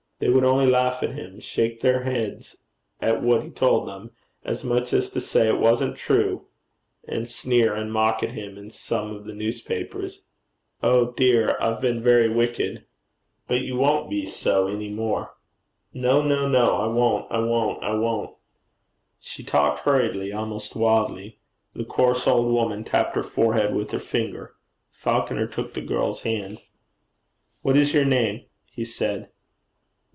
[0.23, 2.57] They would only laugh at him, shake their heads
[3.01, 4.11] at what he told them,
[4.43, 6.45] as much as to say it wasn't true,
[7.07, 10.21] and sneer and mock at him in some of the newspapers.'
[10.83, 11.57] 'Oh dear!
[11.59, 12.85] I've been very wicked.'
[13.47, 15.33] 'But you won't be so any more.'
[15.91, 16.75] 'No, no, no.
[16.75, 18.35] I won't, I won't, I won't.'
[19.19, 21.39] She talked hurriedly, almost wildly.
[21.73, 24.53] The coarse old woman tapped her forehead with her finger.
[24.91, 26.59] Falconer took the girl's hand.
[27.63, 29.29] 'What is your name?' he said.